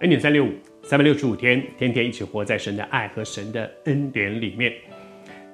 [0.00, 0.50] 恩典三六五，
[0.82, 4.70] 三百六十五天，天天一起活在神的爱和神的恩典里面。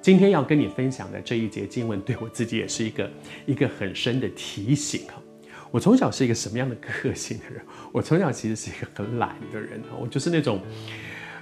[0.01, 3.09] 今天要跟你分享的这一节经文，对我自己也是一个
[3.45, 5.03] 一个很深的提醒。
[5.71, 7.63] 我从小是一个什么样的个性的人？
[7.93, 9.81] 我从小其实是一个很懒的人。
[9.97, 10.59] 我就是那种，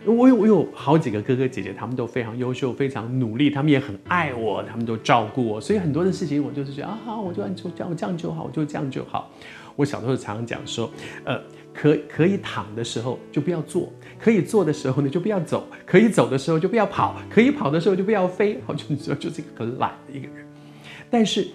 [0.05, 9.31] 我有我有好几个哥哥姐姐，他们都非常优秀，非常努力，他们也很爱我，他们都照顾我，所以很多的事情我就是觉得啊，我就按就这样，这样就好，我就这样就好。
[9.75, 10.87] 我小时候常常讲说，
[11.23, 11.41] 呃。
[11.73, 18.59] 可可以躺的时候就不要坐，可以坐的时候呢就不要走，可以走的时候就不要跑，可以跑的时候就不要飞。
[18.65, 20.45] 好，就你知道，就是一个很懒的一个人。
[21.09, 21.47] 但是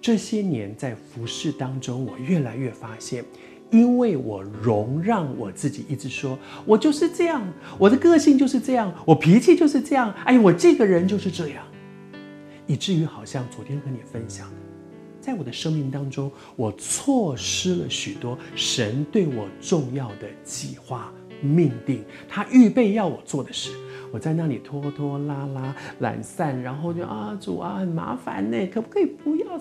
[0.00, 3.24] 这些年在服侍当中，我越来越发现，
[3.70, 7.42] 因为我容让我自己一直说，我就是这样，
[7.78, 11.64] 我的个性就是这样，我脾气就是这样，哎，我这个人就是这样，
[12.66, 14.46] 以至于好像昨天跟你分享。
[15.22, 23.70] 在我的生命当中，我错失了许多神对我重要的计划、命定，他预备要我做的事。
[24.12, 29.58] 我在那里拖拖拉拉、懒散，然后就啊，主啊，很麻烦呢，可不可以不要？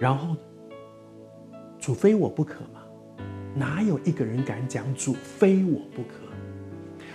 [0.00, 0.34] 然后，
[1.78, 2.80] 主非我不可吗？
[3.54, 6.26] 哪有一个人敢讲主非我不可？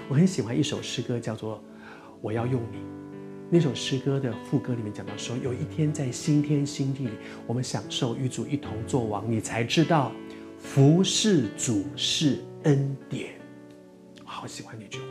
[0.08, 1.56] 我很喜欢一首诗歌，叫做
[2.22, 2.78] 《我要用你》。
[3.50, 7.12] 那首诗歌的副歌里面讲到说，有一天在新天新地里，
[7.45, 10.12] 我们享受与主一同作王，你才知道，
[10.59, 13.30] 服侍主是恩典。
[14.25, 15.06] 好喜欢那句话。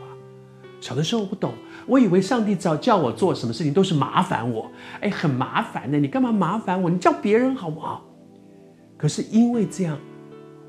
[0.79, 1.51] 小的时候我不懂，
[1.87, 4.71] 我以为上帝只要叫我做什么事情都是麻烦我，
[5.01, 6.91] 哎，很麻烦的，你干嘛麻烦我？
[6.91, 8.05] 你叫别人好不好？
[8.97, 9.97] 可是因为这样，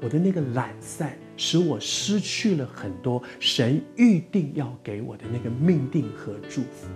[0.00, 6.88] 我的那个懒散，使我失去了很多神预定要给我的那个命定和祝福。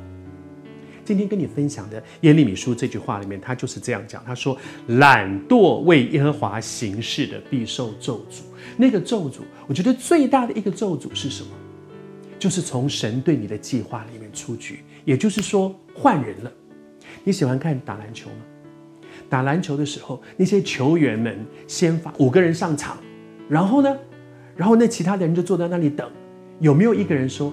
[1.13, 4.25] 今天跟你分享的耶利米书这句话里面，他就是这样讲。
[4.25, 4.57] 他说
[4.97, 8.41] ：“懒惰为耶和华行事的，必受咒诅。”
[8.79, 11.51] 那个咒诅，我觉得最大的一个咒诅是什么？
[12.39, 16.51] 就是从神对你的计划里面出局，也就是说换人了。
[17.25, 18.37] 你喜欢看打篮球吗？
[19.29, 22.97] 打篮球的时候，那些球员们先发五个人上场，
[23.51, 23.95] 然后呢，
[24.57, 26.11] 然后那其他的人就坐在那里等，
[26.59, 27.53] 有没有一个人说？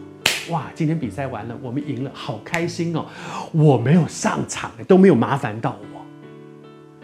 [0.50, 3.06] 哇，今天比赛完了，我们赢了，好开心哦！
[3.52, 6.00] 我没有上场，都没有麻烦到我。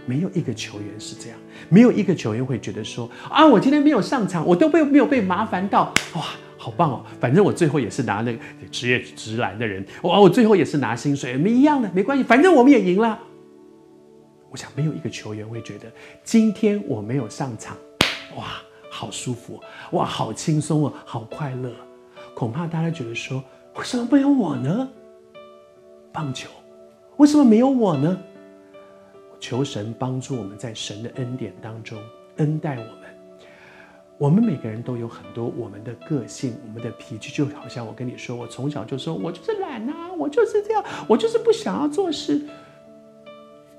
[0.08, 1.38] 没有一个球员是这样，
[1.70, 6.24] 没有一个球员会觉得说啊，我今天没有上场，我都被没有被麻烦到，哇，
[6.58, 7.06] 好棒哦！
[7.20, 8.40] 反正我最后也是拿那个
[8.72, 13.20] 职业职篮的人，哇，我最后也是拿薪水，没一样的，没关系，反正我们也赢了。
[14.50, 15.92] 我想没有一个球员会觉得
[16.24, 17.76] 今天我没有上场，
[18.38, 19.60] 哇，好舒服，
[19.92, 21.72] 哇，好轻松哦，好快乐。
[22.35, 23.41] 恐怕大家觉得说，
[23.78, 24.90] 为什么没有我呢？
[26.12, 26.50] 棒球，
[27.16, 28.19] 为什么没有我呢？
[29.40, 31.97] 求神帮助我们在神的恩典当中
[32.38, 33.06] 恩待我们。
[34.18, 42.41] 我们每个人都有很多我们的个性，我们的脾气，就好像我跟你说，我从小就说我就是懒啊，我就是这样，我就是不想要做事。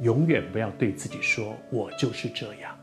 [0.00, 2.74] 永远不要对自己说，我就是这样。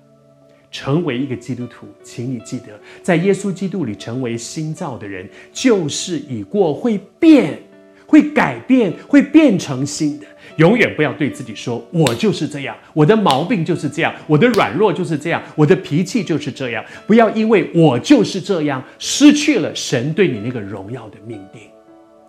[0.74, 7.60] 成为一个基督徒，请你记得，在耶稣基督里成为新造的人，旧事已过，会变，
[8.08, 10.26] 会改变，会变成新的。
[10.58, 21.62] 永远不要对自己说：“我就是这样，我的毛病就是这样，我的软弱就是这样，我的脾气就是这样。”不要因为我就是这样，失去了神对你那个荣耀的命定。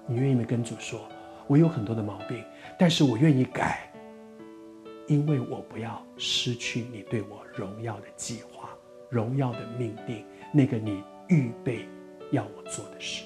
[0.06, 1.00] 你愿意没跟主说
[1.48, 2.36] ：“我有很多的毛病，
[2.78, 3.90] 但是我愿意改。”
[5.06, 8.70] 因为我不要失去你对我荣耀的计划、
[9.10, 11.86] 荣耀的命定，那个你预备
[12.30, 13.24] 要我做的事。